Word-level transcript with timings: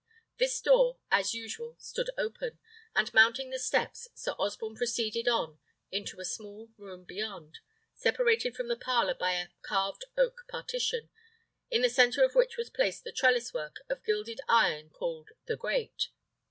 This 0.39 0.59
door, 0.61 0.97
as 1.11 1.35
usual, 1.35 1.75
stood 1.77 2.09
open; 2.17 2.57
and 2.95 3.13
mounting 3.13 3.51
the 3.51 3.59
steps, 3.59 4.07
Sir 4.15 4.31
Osborne 4.39 4.75
proceeded 4.75 5.27
on 5.27 5.59
into 5.91 6.19
a 6.19 6.25
small 6.25 6.71
room 6.79 7.03
beyond, 7.03 7.59
separated 7.93 8.55
from 8.55 8.67
the 8.67 8.75
parlour 8.75 9.13
by 9.13 9.33
a 9.33 9.49
carved 9.61 10.05
oak 10.17 10.45
partition, 10.47 11.11
in 11.69 11.83
the 11.83 11.87
centre 11.89 12.23
of 12.23 12.33
which 12.33 12.57
was 12.57 12.71
placed 12.71 13.03
the 13.03 13.11
trellis 13.11 13.53
work 13.53 13.75
of 13.89 14.03
gilded 14.03 14.41
iron 14.47 14.89
called 14.89 15.29
the 15.45 15.55
grate. 15.55 16.07